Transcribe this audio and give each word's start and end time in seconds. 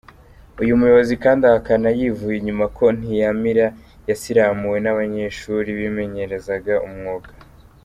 Uyu 0.61 0.79
muyobozi 0.79 1.13
kandi 1.23 1.41
ahakana 1.49 1.87
yivuye 1.97 2.35
inyuma 2.39 2.65
ko 2.77 2.85
Ntiyamira 2.97 3.65
yasiramuwe 4.09 4.77
n’abanyeshuri 4.81 5.69
bimenyerezaga 5.79 6.75
umwuga. 6.87 7.29